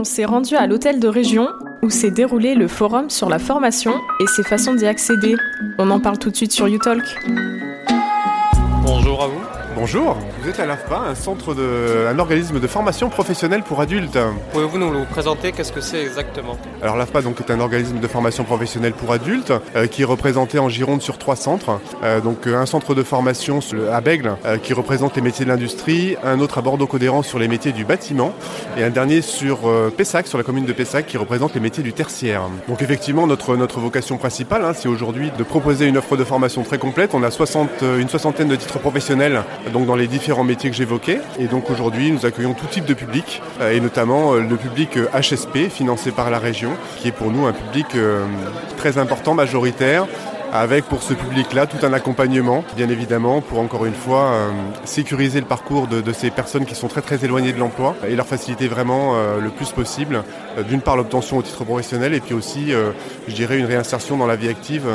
on 0.00 0.04
s'est 0.04 0.24
rendu 0.24 0.56
à 0.56 0.66
l'hôtel 0.66 0.98
de 0.98 1.08
région 1.08 1.50
où 1.82 1.90
s'est 1.90 2.10
déroulé 2.10 2.54
le 2.54 2.68
forum 2.68 3.10
sur 3.10 3.28
la 3.28 3.38
formation 3.38 3.92
et 4.18 4.26
ses 4.26 4.42
façons 4.42 4.72
d'y 4.72 4.86
accéder. 4.86 5.36
On 5.78 5.90
en 5.90 6.00
parle 6.00 6.18
tout 6.18 6.30
de 6.30 6.36
suite 6.36 6.52
sur 6.52 6.66
YouTalk. 6.68 7.04
Bonjour 8.82 9.22
à 9.22 9.26
vous. 9.26 9.59
Bonjour, 9.76 10.16
vous 10.42 10.48
êtes 10.48 10.58
à 10.58 10.66
l'AFPA, 10.66 10.98
un 10.98 11.14
centre 11.14 11.54
de, 11.54 12.06
un 12.08 12.18
organisme 12.18 12.58
de 12.58 12.66
formation 12.66 13.08
professionnelle 13.08 13.62
pour 13.62 13.80
adultes. 13.80 14.18
Pouvez-vous 14.52 14.78
nous 14.78 14.90
le 14.90 15.04
présenter? 15.04 15.52
Qu'est-ce 15.52 15.72
que 15.72 15.80
c'est 15.80 16.02
exactement? 16.02 16.58
Alors 16.82 16.96
l'AFPA 16.96 17.22
donc 17.22 17.40
est 17.40 17.52
un 17.52 17.60
organisme 17.60 18.00
de 18.00 18.06
formation 18.08 18.42
professionnelle 18.42 18.94
pour 18.94 19.12
adultes 19.12 19.52
euh, 19.76 19.86
qui 19.86 20.02
est 20.02 20.04
représenté 20.04 20.58
en 20.58 20.68
Gironde 20.68 21.02
sur 21.02 21.18
trois 21.18 21.36
centres. 21.36 21.80
Euh, 22.02 22.20
donc 22.20 22.46
euh, 22.46 22.56
un 22.56 22.66
centre 22.66 22.96
de 22.96 23.02
formation 23.04 23.60
à 23.92 24.00
Bègle 24.00 24.36
qui 24.62 24.72
représente 24.72 25.14
les 25.14 25.22
métiers 25.22 25.44
de 25.44 25.50
l'industrie, 25.50 26.16
un 26.24 26.40
autre 26.40 26.58
à 26.58 26.62
Bordeaux-Codéran 26.62 27.22
sur 27.22 27.38
les 27.38 27.46
métiers 27.46 27.72
du 27.72 27.84
bâtiment 27.84 28.32
et 28.76 28.82
un 28.82 28.90
dernier 28.90 29.22
sur 29.22 29.60
Pessac, 29.96 30.26
sur 30.26 30.38
la 30.38 30.44
commune 30.44 30.64
de 30.64 30.72
Pessac 30.72 31.06
qui 31.06 31.16
représente 31.16 31.54
les 31.54 31.60
métiers 31.60 31.82
du 31.82 31.92
tertiaire. 31.92 32.42
Donc 32.68 32.82
effectivement 32.82 33.26
notre, 33.26 33.56
notre 33.56 33.78
vocation 33.78 34.16
principale 34.16 34.64
hein, 34.64 34.72
c'est 34.74 34.88
aujourd'hui 34.88 35.30
de 35.36 35.44
proposer 35.44 35.86
une 35.86 35.96
offre 35.96 36.16
de 36.16 36.24
formation 36.24 36.62
très 36.62 36.78
complète. 36.78 37.14
On 37.14 37.22
a 37.22 37.30
60, 37.30 37.82
une 37.98 38.08
soixantaine 38.08 38.48
de 38.48 38.56
titres 38.56 38.78
professionnels 38.78 39.42
dans 39.72 39.96
les 39.96 40.06
différents 40.06 40.44
métiers 40.44 40.70
que 40.70 40.76
j'évoquais. 40.76 41.20
Et 41.38 41.46
donc 41.46 41.70
aujourd'hui, 41.70 42.10
nous 42.10 42.26
accueillons 42.26 42.54
tout 42.54 42.66
type 42.66 42.84
de 42.84 42.94
public, 42.94 43.42
euh, 43.60 43.72
et 43.72 43.80
notamment 43.80 44.34
euh, 44.34 44.40
le 44.40 44.56
public 44.56 44.98
HSP 45.12 45.56
euh, 45.56 45.68
financé 45.68 46.10
par 46.10 46.30
la 46.30 46.38
région, 46.38 46.72
qui 46.98 47.08
est 47.08 47.12
pour 47.12 47.30
nous 47.30 47.46
un 47.46 47.52
public 47.52 47.86
très 48.76 48.98
important, 48.98 49.34
majoritaire, 49.34 50.06
avec 50.52 50.84
pour 50.84 51.02
ce 51.02 51.14
public-là 51.14 51.66
tout 51.66 51.84
un 51.84 51.92
accompagnement, 51.92 52.64
bien 52.76 52.88
évidemment, 52.88 53.40
pour 53.40 53.60
encore 53.60 53.86
une 53.86 53.94
fois 53.94 54.30
euh, 54.30 54.50
sécuriser 54.84 55.40
le 55.40 55.46
parcours 55.46 55.86
de, 55.86 56.12
ces 56.12 56.30
personnes 56.30 56.66
qui 56.66 56.74
sont 56.74 56.88
très 56.88 57.02
très 57.02 57.24
éloignées 57.24 57.52
de 57.52 57.58
l'emploi 57.58 57.94
et 58.06 58.16
leur 58.16 58.26
faciliter 58.26 58.68
vraiment 58.68 59.14
euh, 59.14 59.40
le 59.40 59.50
plus 59.50 59.70
possible, 59.70 60.22
euh, 60.58 60.62
d'une 60.62 60.80
part 60.80 60.96
l'obtention 60.96 61.38
au 61.38 61.42
titre 61.42 61.64
professionnel 61.64 62.14
et 62.14 62.20
puis 62.20 62.34
aussi, 62.34 62.72
je 63.28 63.34
dirais, 63.34 63.58
une 63.58 63.66
réinsertion 63.66 64.16
dans 64.16 64.26
la 64.26 64.36
vie 64.36 64.48
active 64.48 64.86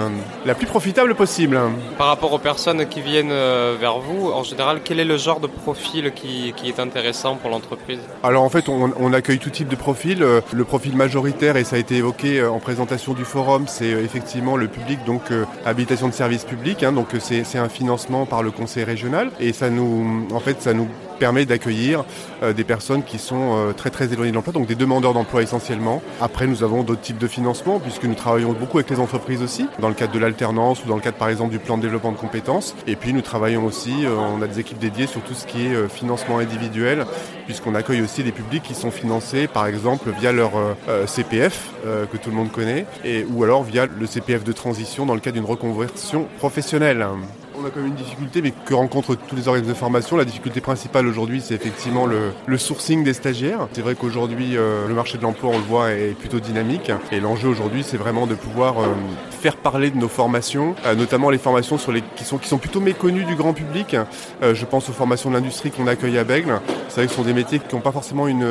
la 0.46 0.56
plus 0.56 0.68
profitable 0.68 1.16
possible. 1.16 1.60
Par 1.98 2.08
rapport 2.08 2.34
aux 2.34 2.40
personnes 2.40 2.86
qui 2.88 3.02
viennent 3.02 3.34
vers 3.80 4.00
vous, 4.00 4.32
en 4.32 4.44
général, 4.44 4.80
quel 4.84 5.00
est 5.00 5.06
le 5.06 5.18
genre 5.18 5.40
de 5.40 5.48
profil 5.48 6.12
qui, 6.14 6.54
est 6.66 6.80
intéressant 6.80 7.36
pour 7.36 7.50
l'entreprise? 7.50 8.00
Alors 8.24 8.44
en 8.44 8.50
fait, 8.50 8.70
on, 8.70 8.92
on, 8.98 9.14
accueille 9.14 9.40
tout 9.40 9.50
type 9.50 9.68
de 9.68 9.76
profil. 9.76 10.26
Le 10.52 10.64
profil 10.64 10.96
majoritaire, 10.96 11.58
et 11.58 11.64
ça 11.64 11.76
a 11.76 11.80
été 11.80 11.96
évoqué 11.96 12.44
en 12.44 12.60
présentation 12.60 13.14
du 13.14 13.24
forum, 13.24 13.66
c'est 13.68 13.90
effectivement 13.90 14.58
le 14.58 14.68
public 14.68 15.00
donc 15.06 15.32
habitation 15.66 16.08
de 16.08 16.14
service 16.14 16.44
public. 16.44 16.84
Hein, 16.84 16.92
donc 16.92 17.08
c'est 17.20 17.58
un 17.58 17.70
financement 17.70 18.26
par 18.26 18.44
le 18.44 18.52
conseil 18.52 18.84
régional 18.84 19.32
et 19.40 19.54
ça 19.54 19.70
nous, 19.70 20.28
en 20.32 20.40
fait, 20.40 20.62
ça 20.62 20.74
nous 20.74 20.88
permet 21.16 21.46
d'accueillir 21.46 22.06
euh, 22.44 22.54
des 22.54 22.64
personnes 22.64 23.04
qui 23.04 23.20
sont 23.20 23.56
euh, 23.56 23.74
très 23.74 23.90
très 23.90 24.12
éloignées 24.12 24.32
de 24.32 24.36
l'emploi, 24.36 24.54
donc 24.54 24.68
des 24.68 24.76
demandeurs 24.76 25.14
d'emploi 25.14 25.42
essentiellement. 25.42 26.02
Après, 26.22 26.48
nous 26.48 26.64
avons 26.64 26.84
d'autres 26.84 27.02
types 27.02 27.18
de 27.18 27.28
financement 27.28 27.80
puisque 27.80 28.04
nous 28.06 28.16
travaillons 28.16 28.54
beaucoup 28.54 28.78
avec 28.78 28.90
les 28.90 29.00
entreprises 29.00 29.42
aussi, 29.42 29.68
dans 29.80 29.90
le 29.90 29.94
cadre 29.94 30.14
de 30.14 30.20
l'alternance 30.20 30.84
ou 30.84 30.88
dans 30.88 30.96
le 30.96 31.02
cadre 31.02 31.18
par 31.18 31.30
exemple 31.30 31.52
du 31.52 31.60
plan 31.60 31.78
de 31.78 31.82
développement 31.82 32.12
de 32.12 32.18
compétences. 32.18 32.76
Et 32.88 32.96
puis 32.96 33.14
nous 33.14 33.22
travaillons 33.22 33.66
aussi, 33.66 34.06
euh, 34.06 34.16
on 34.16 34.42
a 34.42 34.48
des 34.48 34.60
équipes 34.60 34.80
dédiées 34.80 35.08
sur 35.08 35.22
tout 35.22 35.34
ce 35.34 35.46
qui 35.46 35.66
est 35.66 35.90
financement 35.90 36.40
individuel, 36.40 37.06
puisqu'on 37.46 37.76
accueille 37.76 38.02
aussi 38.02 38.24
des 38.24 38.32
publics 38.32 38.64
qui 38.64 38.76
sont 38.76 38.92
financés 38.92 39.48
par 39.48 39.68
exemple 39.68 40.10
via 40.20 40.32
leur 40.32 40.52
CPF 41.06 41.72
que 41.84 42.18
tout 42.18 42.30
le 42.30 42.36
monde 42.36 42.52
connaît, 42.52 42.86
ou 43.30 43.44
alors 43.44 43.64
via 43.64 43.86
le 43.86 44.06
CPF 44.06 44.44
de 44.44 44.52
transition 44.52 45.06
dans 45.06 45.14
le 45.14 45.20
cadre 45.20 45.36
d'une 45.36 45.46
reconversion 45.46 46.28
professionnelle. 46.38 47.06
On 47.58 47.66
a 47.66 47.70
quand 47.70 47.80
même 47.80 47.88
une 47.88 47.96
difficulté, 47.96 48.42
mais 48.42 48.52
que 48.52 48.74
rencontrent 48.74 49.16
tous 49.16 49.36
les 49.36 49.48
organismes 49.48 49.72
de 49.72 49.78
formation. 49.78 50.18
La 50.18 50.26
difficulté 50.26 50.60
principale 50.60 51.08
aujourd'hui, 51.08 51.42
c'est 51.42 51.54
effectivement 51.54 52.06
le, 52.06 52.58
sourcing 52.58 53.04
des 53.04 53.14
stagiaires. 53.14 53.68
C'est 53.72 53.82
vrai 53.82 53.96
qu'aujourd'hui, 53.96 54.58
euh, 54.58 54.88
le 54.88 54.94
marché 54.94 55.18
de 55.18 55.24
l'emploi, 55.24 55.52
on 55.54 55.58
le 55.58 55.64
voit, 55.64 55.92
est 55.92 56.18
plutôt 56.18 56.40
dynamique. 56.40 56.92
Et 57.12 57.20
l'enjeu 57.20 57.48
aujourd'hui, 57.48 57.84
c'est 57.84 57.98
vraiment 57.98 58.28
de 58.28 58.36
pouvoir 58.36 58.80
euh, 58.80 58.88
faire 59.30 59.56
parler 59.56 59.90
de 59.90 59.98
nos 59.98 60.10
formations, 60.10 60.76
euh, 60.86 60.96
notamment 60.96 61.30
les 61.30 61.38
formations 61.38 61.78
sur 61.78 61.92
les, 61.92 62.04
qui, 62.16 62.26
sont, 62.26 62.38
qui 62.38 62.50
sont 62.50 62.58
plutôt 62.58 62.82
méconnues 62.82 63.24
du 63.24 63.36
grand 63.36 63.54
public. 63.54 63.96
je 64.42 64.66
pense 64.66 64.90
aux 64.90 64.94
formations 64.94 65.30
de 65.30 65.36
l'industrie 65.36 65.72
qu'on 65.72 65.88
accueille 65.88 66.18
à 66.18 66.24
Bègle. 66.24 66.60
C'est 66.90 67.02
vrai 67.02 67.06
que 67.08 67.12
ce 67.12 67.18
sont 67.18 67.24
des 67.24 67.34
métiers 67.34 67.60
qui 67.60 67.76
n'ont 67.76 67.82
pas 67.82 67.92
forcément 67.92 68.28
une, 68.28 68.46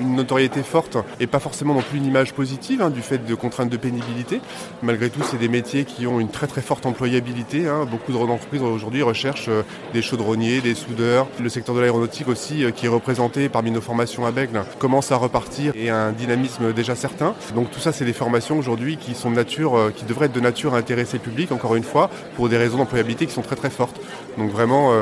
notoriété 0.00 0.62
forte 0.62 0.98
et 1.20 1.26
pas 1.26 1.38
forcément 1.38 1.74
non 1.74 1.82
plus 1.82 1.98
une 1.98 2.06
image 2.06 2.32
positive 2.34 2.82
hein, 2.82 2.90
du 2.90 3.02
fait 3.02 3.24
de 3.24 3.34
contraintes 3.34 3.70
de 3.70 3.76
pénibilité. 3.76 4.40
Malgré 4.82 5.10
tout, 5.10 5.20
c'est 5.22 5.38
des 5.38 5.48
métiers 5.48 5.84
qui 5.84 6.06
ont 6.06 6.20
une 6.20 6.30
très 6.30 6.46
très 6.46 6.60
forte 6.60 6.86
employabilité. 6.86 7.68
Hein. 7.68 7.86
Beaucoup 7.90 8.12
de 8.12 8.16
aujourd'hui 8.52 9.02
recherchent 9.02 9.48
euh, 9.48 9.62
des 9.92 10.02
chaudronniers, 10.02 10.60
des 10.60 10.74
soudeurs. 10.74 11.26
Le 11.40 11.48
secteur 11.48 11.74
de 11.74 11.80
l'aéronautique 11.80 12.28
aussi, 12.28 12.64
euh, 12.64 12.70
qui 12.70 12.86
est 12.86 12.88
représenté 12.88 13.48
parmi 13.48 13.70
nos 13.70 13.80
formations 13.80 14.26
à 14.26 14.30
Bègle, 14.30 14.62
commence 14.78 15.12
à 15.12 15.16
repartir 15.16 15.72
et 15.74 15.90
a 15.90 15.96
un 15.96 16.12
dynamisme 16.12 16.72
déjà 16.72 16.94
certain. 16.94 17.34
Donc 17.54 17.70
tout 17.70 17.80
ça, 17.80 17.92
c'est 17.92 18.04
des 18.04 18.12
formations 18.12 18.58
aujourd'hui 18.58 18.96
qui 18.96 19.14
sont 19.14 19.30
de 19.30 19.36
nature, 19.36 19.76
euh, 19.76 19.92
qui 19.94 20.04
devraient 20.04 20.26
être 20.26 20.32
de 20.32 20.40
nature 20.40 20.74
à 20.74 20.78
intéresser 20.78 21.18
le 21.18 21.22
public, 21.22 21.52
encore 21.52 21.76
une 21.76 21.84
fois, 21.84 22.10
pour 22.36 22.48
des 22.48 22.56
raisons 22.56 22.78
d'employabilité 22.78 23.26
qui 23.26 23.32
sont 23.32 23.42
très 23.42 23.56
très 23.56 23.70
fortes. 23.70 24.00
Donc 24.38 24.50
vraiment, 24.50 24.92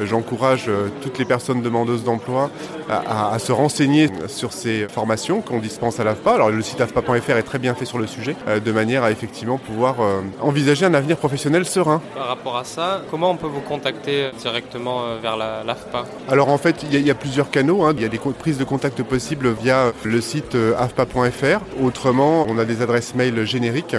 j'encourage 0.00 0.70
toutes 1.02 1.18
les 1.18 1.24
personnes 1.24 1.62
demandeuses 1.62 2.04
d'emploi 2.04 2.50
à, 2.88 3.38
se 3.38 3.52
renseigner 3.52 4.08
sur 4.28 4.52
ces 4.52 4.86
formations 4.88 5.40
qu'on 5.40 5.58
dispense 5.58 6.00
à 6.00 6.04
l'AFPA. 6.04 6.34
Alors 6.34 6.50
le 6.50 6.62
site 6.62 6.80
afpa.fr 6.80 7.30
est 7.30 7.42
très 7.42 7.58
bien 7.58 7.74
fait 7.74 7.84
sur 7.84 7.98
le 7.98 8.06
sujet, 8.06 8.36
de 8.64 8.72
manière 8.72 9.04
à 9.04 9.10
effectivement 9.10 9.58
pouvoir 9.58 9.96
envisager 10.40 10.86
un 10.86 10.94
avenir 10.94 11.16
professionnel 11.16 11.64
serein. 11.64 12.00
Par 12.14 12.28
rapport 12.28 12.56
à 12.56 12.64
ça, 12.64 13.02
comment 13.10 13.30
on 13.30 13.36
peut 13.36 13.46
vous 13.46 13.60
contacter 13.60 14.30
directement 14.38 15.04
euh, 15.04 15.18
vers 15.20 15.36
l'AFPA? 15.36 16.04
Alors 16.28 16.48
en 16.48 16.58
fait, 16.58 16.84
il 16.90 17.00
y, 17.00 17.10
a 17.10 17.14
plusieurs 17.14 17.50
canaux. 17.50 17.84
Hein. 17.84 17.94
Il 17.96 18.02
y 18.02 18.04
a 18.04 18.08
des 18.08 18.18
prises 18.18 18.58
de 18.58 18.64
contact 18.64 19.02
possibles 19.02 19.52
via 19.52 19.92
le 20.02 20.20
site 20.20 20.54
euh, 20.54 20.74
afpa.fr. 20.78 21.60
Autrement, 21.82 22.46
on 22.48 22.58
a 22.58 22.64
des 22.64 22.82
adresses 22.82 23.14
mail 23.14 23.44
génériques. 23.44 23.96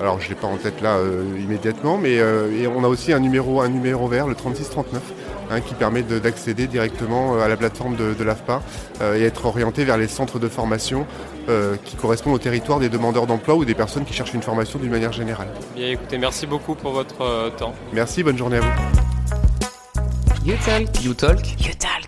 Alors 0.00 0.20
je 0.20 0.26
ne 0.26 0.30
l'ai 0.30 0.34
pas 0.34 0.46
en 0.46 0.56
tête 0.56 0.80
là 0.80 0.96
euh, 0.96 1.22
immédiatement, 1.38 1.98
mais 1.98 2.20
on 2.66 2.84
a 2.84 2.88
aussi 2.88 3.12
un 3.12 3.20
numéro, 3.20 3.60
un 3.60 3.68
numéro 3.68 4.08
vert, 4.08 4.26
le 4.26 4.34
3639, 4.34 5.02
hein, 5.50 5.60
qui 5.60 5.74
permet 5.74 6.02
d'accéder 6.02 6.66
directement 6.66 7.38
à 7.40 7.48
la 7.48 7.56
plateforme 7.56 7.96
de, 7.96 8.24
l'AFPA 8.24 8.62
et 9.14 9.22
être 9.22 9.46
orienté 9.46 9.84
vers 9.84 9.96
les 9.96 10.08
centres 10.08 10.38
de 10.38 10.48
formation 10.48 11.06
qui 11.84 11.96
correspondent 11.96 12.34
au 12.34 12.38
territoire 12.38 12.80
des 12.80 12.88
demandeurs 12.88 13.26
d'emploi 13.26 13.54
ou 13.54 13.64
des 13.64 13.74
personnes 13.74 14.04
qui 14.04 14.14
cherchent 14.14 14.34
une 14.34 14.42
formation 14.42 14.78
d'une 14.78 14.90
manière 14.90 15.12
générale. 15.12 15.48
Bien 15.74 15.90
écoutez, 15.90 16.18
merci 16.18 16.46
beaucoup 16.46 16.74
pour 16.74 16.92
votre 16.92 17.50
temps. 17.56 17.74
Merci, 17.92 18.22
bonne 18.22 18.38
journée 18.38 18.56
à 18.56 18.60
vous. 18.60 19.04
You 20.44 20.56
talk. 20.64 21.02
You 21.02 21.14
talk. 21.14 21.40
You 21.60 21.72
talk. 21.78 22.03